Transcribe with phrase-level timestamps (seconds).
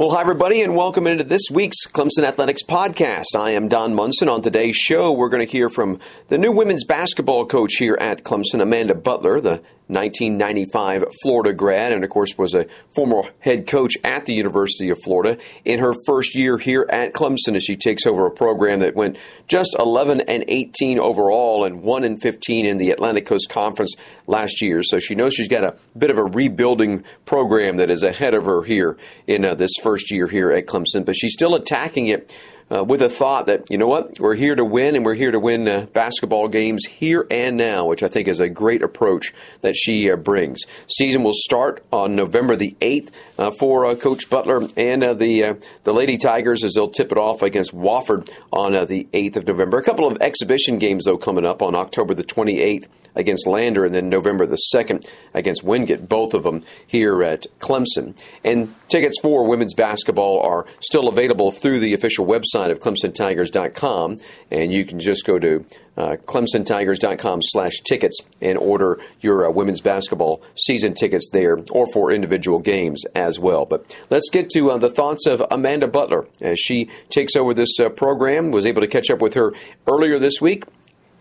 [0.00, 3.36] Well, hi, everybody, and welcome into this week's Clemson Athletics podcast.
[3.36, 4.30] I am Don Munson.
[4.30, 8.24] On today's show, we're going to hear from the new women's basketball coach here at
[8.24, 13.94] Clemson, Amanda Butler, the 1995 Florida grad, and of course was a former head coach
[14.04, 18.06] at the University of Florida in her first year here at Clemson as she takes
[18.06, 22.76] over a program that went just 11 and 18 overall and 1 and 15 in
[22.76, 23.94] the Atlantic Coast Conference
[24.26, 24.82] last year.
[24.82, 28.44] So she knows she's got a bit of a rebuilding program that is ahead of
[28.44, 32.34] her here in uh, this first year here at Clemson, but she's still attacking it
[32.70, 35.30] uh, with a thought that, you know what, we're here to win and we're here
[35.30, 39.34] to win uh, basketball games here and now, which I think is a great approach
[39.62, 40.60] that she uh, brings.
[40.86, 45.58] Season will start on November the 8th uh, for uh, Coach Butler and uh, the,
[45.84, 49.78] the Lady Tigers as they'll tip it off against Wofford on the 8th of November.
[49.78, 53.94] A couple of exhibition games, though, coming up on October the 28th against Lander and
[53.94, 58.16] then November the 2nd against Wingate, both of them here at Clemson.
[58.44, 64.18] And tickets for women's basketball are still available through the official website of clemsontigers.com
[64.50, 65.64] and you can just go to
[65.96, 72.12] uh, clemsontigers.com slash tickets and order your uh, women's basketball season tickets there or for
[72.12, 73.64] individual games as well.
[73.64, 77.80] But let's get to uh, the thoughts of Amanda Butler as she takes over this
[77.80, 79.54] uh, program, was able to catch up with her
[79.86, 80.64] earlier this week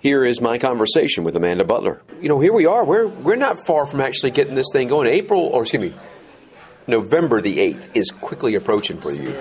[0.00, 2.00] here is my conversation with Amanda Butler.
[2.20, 2.84] You know, here we are.
[2.84, 5.08] We're we're not far from actually getting this thing going.
[5.08, 5.98] April, or excuse me,
[6.86, 9.34] November the eighth is quickly approaching for you.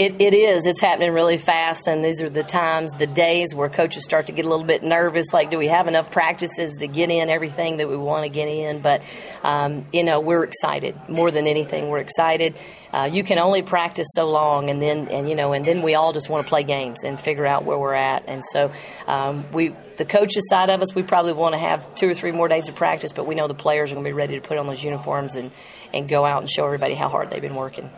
[0.00, 0.64] It, it is.
[0.64, 4.32] It's happening really fast, and these are the times, the days where coaches start to
[4.32, 5.26] get a little bit nervous.
[5.30, 8.48] Like, do we have enough practices to get in everything that we want to get
[8.48, 8.80] in?
[8.80, 9.02] But
[9.42, 11.90] um, you know, we're excited more than anything.
[11.90, 12.56] We're excited.
[12.90, 15.94] Uh, you can only practice so long, and then and you know, and then we
[15.96, 18.24] all just want to play games and figure out where we're at.
[18.26, 18.72] And so
[19.06, 22.32] um, we the coaches side of us, we probably want to have two or three
[22.32, 24.40] more days of practice, but we know the players are going to be ready to
[24.40, 25.50] put on those uniforms and,
[25.92, 27.90] and go out and show everybody how hard they've been working.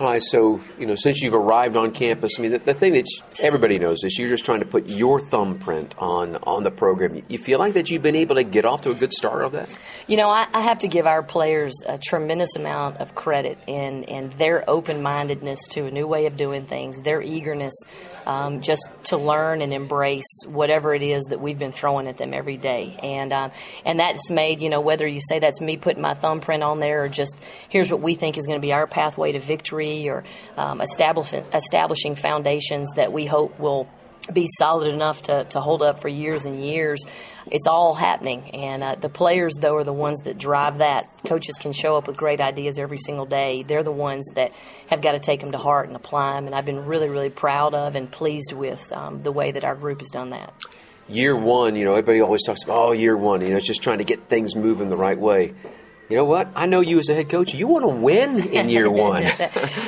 [0.00, 3.06] Right, so you know, since you've arrived on campus, I mean, the, the thing that
[3.40, 7.20] everybody knows is you're just trying to put your thumbprint on on the program.
[7.26, 9.52] You feel like that you've been able to get off to a good start of
[9.52, 9.76] that.
[10.06, 14.04] You know, I, I have to give our players a tremendous amount of credit and
[14.04, 17.74] in their open mindedness to a new way of doing things, their eagerness
[18.28, 22.34] um, just to learn and embrace whatever it is that we've been throwing at them
[22.34, 22.98] every day.
[23.02, 23.50] And um,
[23.84, 27.04] and that's made you know whether you say that's me putting my thumbprint on there
[27.04, 30.24] or just here's what we think is going to be our pathway to victory or
[30.58, 33.88] um, establishing establishing foundations that we hope will
[34.32, 37.04] be solid enough to, to hold up for years and years.
[37.50, 38.50] It's all happening.
[38.50, 41.04] And uh, the players, though, are the ones that drive that.
[41.26, 43.62] Coaches can show up with great ideas every single day.
[43.62, 44.52] They're the ones that
[44.88, 46.46] have got to take them to heart and apply them.
[46.46, 49.74] And I've been really, really proud of and pleased with um, the way that our
[49.74, 50.52] group has done that.
[51.08, 53.82] Year one, you know, everybody always talks about, oh, year one, you know, it's just
[53.82, 55.54] trying to get things moving the right way
[56.08, 56.48] you know what?
[56.56, 57.52] I know you as a head coach.
[57.52, 59.26] You want to win in year one.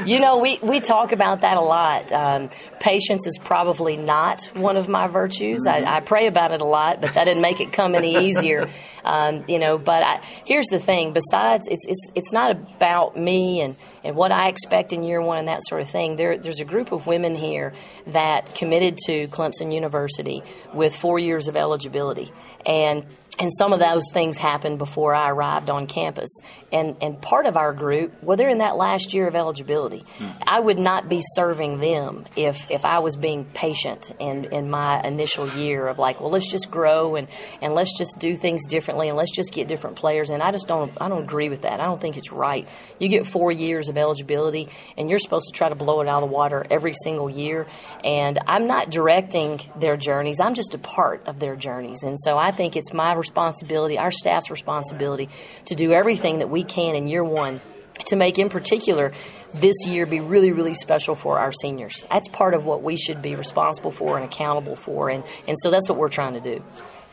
[0.05, 2.13] you know, we, we talk about that a lot.
[2.13, 5.65] Um, patience is probably not one of my virtues.
[5.67, 5.87] Mm-hmm.
[5.87, 8.69] I, I, pray about it a lot, but that didn't make it come any easier.
[9.05, 11.15] um, you know, but I, here's the thing.
[11.15, 15.39] Besides, it's it's it's not about me and, and what I expect in year one
[15.39, 16.17] and that sort of thing.
[16.17, 17.73] There, there's a group of women here
[18.09, 20.43] that committed to Clemson University
[20.75, 22.31] with four years of eligibility,
[22.67, 23.05] and
[23.41, 26.29] and some of those things happened before I arrived on campus.
[26.71, 30.05] And and part of our group, well, they're in that last year of eligibility.
[30.19, 30.43] Mm.
[30.47, 35.03] I would not be serving them if if I was being patient in in my
[35.03, 37.29] initial year of like, well, let's just grow and
[37.63, 40.29] and let's just do things differently and let's just get different players.
[40.29, 41.81] And I just don't I don't agree with that.
[41.81, 42.69] I don't think it's right.
[42.99, 44.69] You get four years of eligibility,
[44.99, 47.67] and you're supposed to try to blow it out of the water every single year.
[48.05, 50.41] And I'm not directing their journeys.
[50.41, 52.03] I'm just a part of their journeys.
[52.03, 55.29] And so I think it's my responsibility, our staff's responsibility,
[55.67, 57.61] to do everything that we can in year one
[58.07, 59.13] to make, in particular,
[59.55, 62.07] this year be really, really special for our seniors.
[62.11, 65.11] That's part of what we should be responsible for and accountable for.
[65.11, 66.65] And, and so that's what we're trying to do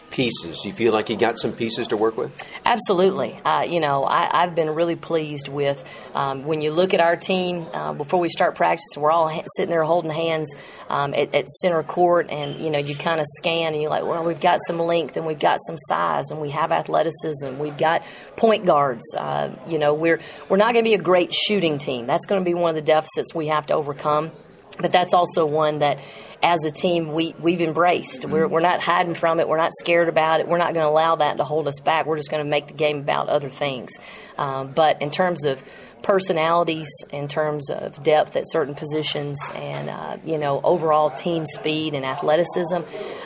[0.09, 0.63] pieces.
[0.66, 2.31] You feel like you got some pieces to work with?
[2.66, 3.40] Absolutely.
[3.44, 7.16] Uh, you know, I, have been really pleased with um, when you look at our
[7.16, 8.85] team uh, before we start practice.
[8.95, 10.56] We're all ha- sitting there holding hands
[10.89, 14.04] um, at, at, center court, and you know, you kind of scan and you're like,
[14.04, 17.57] well, we've got some length and we've got some size and we have athleticism.
[17.60, 18.03] We've got
[18.36, 19.03] point guards.
[19.15, 20.19] Uh, you know, we're
[20.50, 22.07] we're not going to be a great shooting team.
[22.07, 24.31] That's going to be one of the deficits we have to overcome
[24.79, 26.00] but that's also one that
[26.41, 28.25] as a team we, we've embraced.
[28.25, 29.47] We're, we're not hiding from it.
[29.47, 30.47] We're not scared about it.
[30.47, 32.06] We're not going to allow that to hold us back.
[32.06, 33.91] We're just going to make the game about other things.
[34.38, 35.63] Um, but in terms of
[36.03, 41.95] personalities in terms of depth at certain positions and uh, you know overall team speed
[41.95, 42.77] and athleticism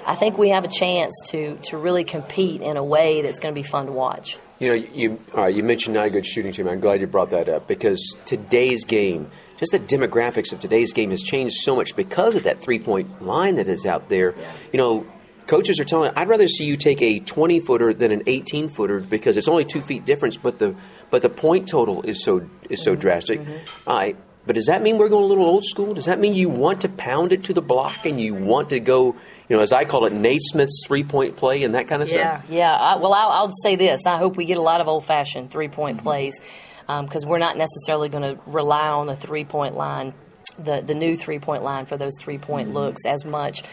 [0.06, 3.53] i think we have a chance to to really compete in a way that's going
[3.53, 6.52] to be fun to watch You know, you uh, you mentioned not a good shooting
[6.52, 6.68] team.
[6.68, 11.10] I'm glad you brought that up because today's game, just the demographics of today's game
[11.10, 14.36] has changed so much because of that three point line that is out there.
[14.38, 14.52] Yeah.
[14.72, 15.08] You know,
[15.48, 19.00] coaches are telling, I'd rather see you take a 20 footer than an 18 footer
[19.00, 20.75] because it's only two feet difference, but the
[21.10, 23.02] but the point total is so is so mm-hmm.
[23.02, 23.40] drastic.
[23.40, 23.90] Mm-hmm.
[23.90, 24.16] I
[24.51, 25.94] but does that mean we're going a little old school?
[25.94, 28.81] Does that mean you want to pound it to the block and you want to
[28.81, 29.15] go,
[29.48, 32.36] you know, as I call it, Naismith's three point play and that kind of yeah,
[32.36, 32.50] stuff?
[32.50, 32.95] Yeah, yeah.
[32.98, 35.69] Well, I'll, I'll, say this: I hope we get a lot of old fashioned three
[35.69, 36.03] point mm-hmm.
[36.06, 36.38] plays
[36.86, 40.13] because um, we're not necessarily going to rely on the three point line,
[40.59, 42.77] the the new three point line for those three point mm-hmm.
[42.77, 43.63] looks as much.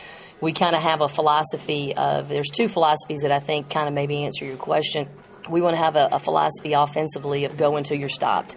[0.41, 3.95] We kind of have a philosophy of there's two philosophies that I think kind of
[3.95, 5.09] maybe answer your question.
[5.51, 8.57] We want to have a, a philosophy offensively of go until you're stopped.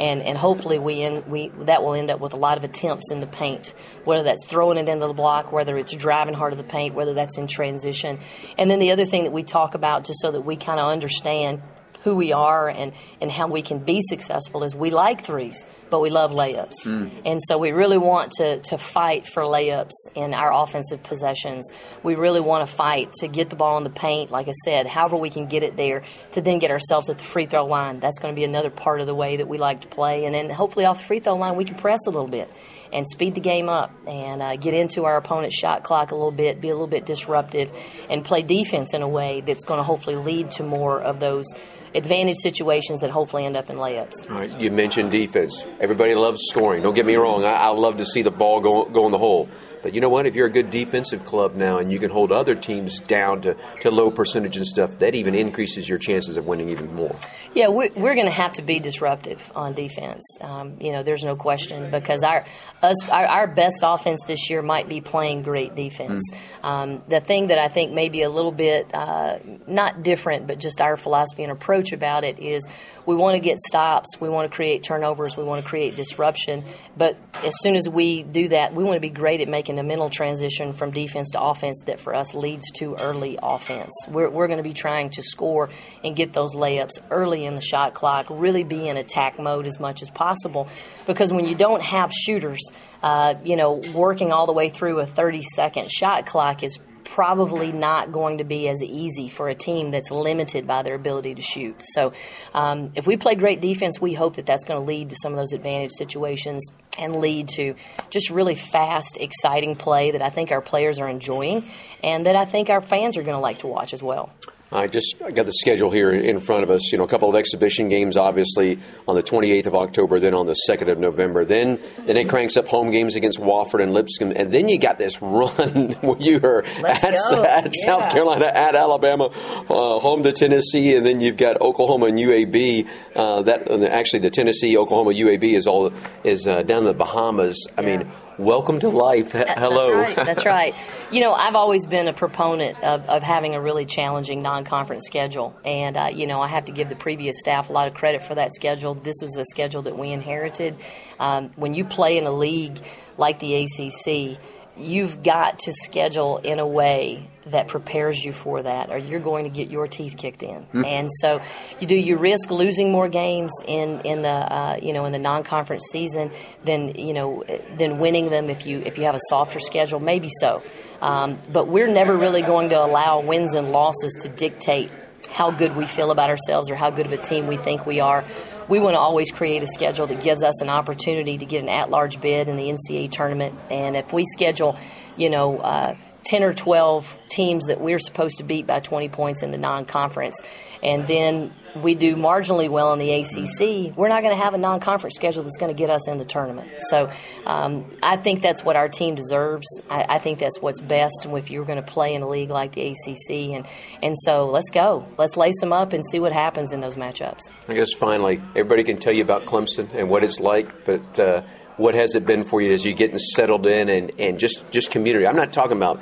[0.00, 3.10] And and hopefully we end, we that will end up with a lot of attempts
[3.10, 3.74] in the paint,
[4.04, 7.14] whether that's throwing it into the block, whether it's driving hard to the paint, whether
[7.14, 8.18] that's in transition,
[8.56, 10.86] and then the other thing that we talk about just so that we kind of
[10.86, 11.62] understand
[12.04, 16.00] who we are and, and how we can be successful is we like threes, but
[16.00, 16.84] we love layups.
[16.84, 17.10] Mm.
[17.24, 21.70] And so we really want to, to fight for layups in our offensive possessions.
[22.02, 24.86] We really want to fight to get the ball in the paint, like I said,
[24.86, 26.02] however we can get it there
[26.32, 28.00] to then get ourselves at the free throw line.
[28.00, 30.24] That's going to be another part of the way that we like to play.
[30.24, 32.50] And then hopefully off the free throw line, we can press a little bit
[32.92, 36.30] and speed the game up and uh, get into our opponent's shot clock a little
[36.30, 37.72] bit, be a little bit disruptive,
[38.10, 41.46] and play defense in a way that's going to hopefully lead to more of those
[41.94, 44.30] advantage situations that hopefully end up in layups.
[44.30, 45.66] All right, you mentioned defense.
[45.80, 46.82] Everybody loves scoring.
[46.82, 47.44] Don't get me wrong.
[47.44, 49.48] I, I love to see the ball go, go in the hole.
[49.82, 50.26] But you know what?
[50.26, 53.56] If you're a good defensive club now and you can hold other teams down to,
[53.80, 57.14] to low percentage and stuff, that even increases your chances of winning even more.
[57.54, 60.22] Yeah, we're, we're going to have to be disruptive on defense.
[60.40, 62.44] Um, you know, there's no question because our
[62.82, 66.22] us our, our, best offense this year might be playing great defense.
[66.32, 66.64] Mm.
[66.64, 70.58] Um, the thing that I think may be a little bit uh, not different, but
[70.58, 72.66] just our philosophy and approach about it is
[73.06, 76.64] we want to get stops, we want to create turnovers, we want to create disruption.
[76.96, 79.82] But as soon as we do that, we want to be great at making a
[79.82, 83.92] mental transition from defense to offense that for us leads to early offense.
[84.08, 85.70] We're, we're going to be trying to score
[86.04, 89.80] and get those layups early in the shot clock, really be in attack mode as
[89.80, 90.68] much as possible.
[91.06, 92.60] Because when you don't have shooters,
[93.02, 97.72] uh, you know, working all the way through a 30 second shot clock is probably
[97.72, 101.42] not going to be as easy for a team that's limited by their ability to
[101.42, 101.80] shoot.
[101.94, 102.12] So,
[102.54, 105.32] um, if we play great defense, we hope that that's going to lead to some
[105.32, 107.74] of those advantage situations and lead to
[108.10, 111.64] just really fast, exciting play that I think our players are enjoying
[112.02, 114.30] and that I think our fans are going to like to watch as well.
[114.72, 116.92] I just got the schedule here in front of us.
[116.92, 120.46] You know, a couple of exhibition games, obviously on the 28th of October, then on
[120.46, 121.44] the 2nd of November.
[121.44, 124.98] Then then it cranks up home games against Wofford and Lipscomb, and then you got
[124.98, 127.70] this run where you are at, at yeah.
[127.84, 132.88] South Carolina, at Alabama, uh, home to Tennessee, and then you've got Oklahoma and UAB.
[133.14, 135.92] Uh, that actually the Tennessee Oklahoma UAB is all
[136.24, 137.66] is uh, down in the Bahamas.
[137.76, 137.96] I yeah.
[137.98, 139.34] mean welcome to life.
[139.34, 139.96] H- hello.
[139.96, 140.26] That's right.
[140.26, 140.74] That's right.
[141.10, 145.54] You know, I've always been a proponent of, of having a really challenging non-conference schedule,
[145.64, 148.22] and uh, you know, I have to give the previous staff a lot of credit
[148.22, 148.94] for that schedule.
[148.94, 150.76] This was a schedule that we inherited.
[151.18, 152.78] Um, when you play in a league
[153.18, 154.38] like the ACC
[154.76, 159.44] you've got to schedule in a way that prepares you for that or you're going
[159.44, 160.84] to get your teeth kicked in mm-hmm.
[160.84, 161.40] and so
[161.80, 165.18] you do you risk losing more games in in the uh, you know in the
[165.18, 166.30] non-conference season
[166.64, 167.42] than you know
[167.76, 170.62] than winning them if you if you have a softer schedule maybe so
[171.00, 174.90] um, but we're never really going to allow wins and losses to dictate
[175.32, 178.00] how good we feel about ourselves or how good of a team we think we
[178.00, 178.24] are
[178.68, 181.68] we want to always create a schedule that gives us an opportunity to get an
[181.68, 183.58] at-large bid in the NCAA tournament.
[183.70, 184.78] And if we schedule,
[185.16, 189.42] you know, uh, 10 or 12 teams that we're supposed to beat by 20 points
[189.42, 190.42] in the non-conference,
[190.82, 194.58] and then we do marginally well in the ACC, we're not going to have a
[194.58, 196.70] non-conference schedule that's going to get us in the tournament.
[196.78, 197.10] So
[197.46, 199.66] um, I think that's what our team deserves.
[199.88, 202.72] I, I think that's what's best if you're going to play in a league like
[202.72, 203.54] the ACC.
[203.54, 203.66] And
[204.02, 205.06] and so let's go.
[205.18, 207.50] Let's lace them up and see what happens in those matchups.
[207.68, 211.18] I guess finally, everybody can tell you about Clemson and what it's like, but.
[211.18, 211.42] Uh,
[211.76, 214.90] what has it been for you as you getting settled in and, and just, just
[214.90, 215.26] community?
[215.26, 216.00] I'm not talking about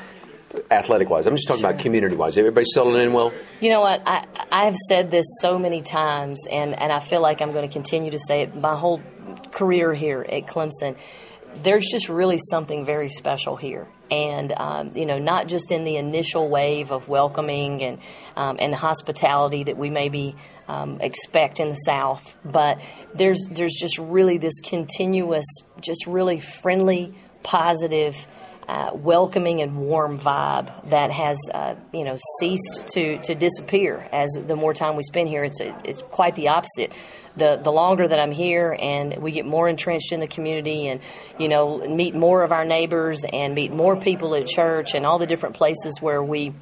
[0.71, 1.27] athletic wise.
[1.27, 1.71] I'm just talking sure.
[1.71, 2.37] about community wise.
[2.37, 3.33] Everybody settling in well?
[3.61, 4.03] You know what?
[4.07, 7.67] I, I have said this so many times, and, and I feel like I'm going
[7.67, 9.01] to continue to say it my whole
[9.53, 10.97] career here at Clemson.
[11.63, 13.89] There's just really something very special here.
[14.11, 17.99] And, um, you know, not just in the initial wave of welcoming and,
[18.37, 20.35] um, and hospitality that we maybe
[20.69, 22.81] um, expect in the South, but
[23.15, 25.47] there's, there's just really this continuous,
[25.81, 28.17] just really friendly, positive,
[28.71, 34.31] uh, welcoming and warm vibe that has, uh, you know, ceased to, to disappear as
[34.47, 35.43] the more time we spend here.
[35.43, 36.93] It's, it's quite the opposite.
[37.37, 41.01] The, the longer that I'm here and we get more entrenched in the community and,
[41.37, 45.19] you know, meet more of our neighbors and meet more people at church and all
[45.19, 46.55] the different places where we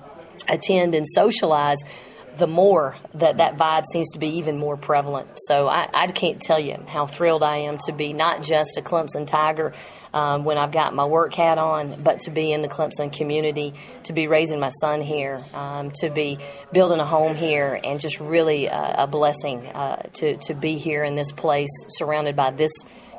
[0.48, 1.78] attend and socialize,
[2.38, 5.28] the more that that vibe seems to be even more prevalent.
[5.36, 8.80] So I, I can't tell you how thrilled I am to be not just a
[8.80, 9.74] Clemson Tiger
[10.14, 13.74] um, when I've got my work hat on, but to be in the Clemson community,
[14.04, 16.38] to be raising my son here, um, to be
[16.72, 21.02] building a home here, and just really uh, a blessing uh, to, to be here
[21.02, 22.72] in this place surrounded by this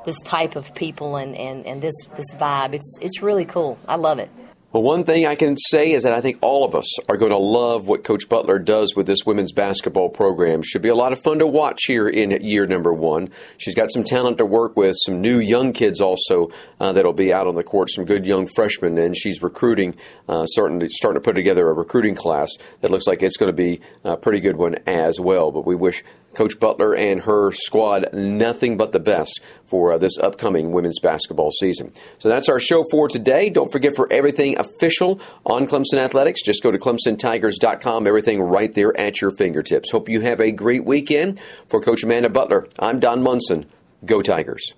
[0.05, 2.73] this type of people and, and, and this, this vibe.
[2.73, 3.77] It's, it's really cool.
[3.85, 4.29] I love it.
[4.71, 7.31] Well, one thing I can say is that I think all of us are going
[7.31, 10.61] to love what Coach Butler does with this women's basketball program.
[10.61, 13.31] Should be a lot of fun to watch here in year number one.
[13.57, 17.33] She's got some talent to work with, some new young kids also uh, that'll be
[17.33, 19.95] out on the court, some good young freshmen, and she's recruiting,
[20.27, 23.51] uh, starting to starting to put together a recruiting class that looks like it's going
[23.51, 25.51] to be a pretty good one as well.
[25.51, 26.03] But we wish
[26.35, 31.49] Coach Butler and her squad nothing but the best for uh, this upcoming women's basketball
[31.51, 31.91] season.
[32.19, 33.49] So that's our show for today.
[33.49, 38.07] Don't forget for everything official on Clemson Athletics, just go to clemsontigers.com.
[38.07, 39.91] Everything right there at your fingertips.
[39.91, 41.39] Hope you have a great weekend.
[41.67, 43.65] For Coach Amanda Butler, I'm Don Munson.
[44.05, 44.73] Go Tigers.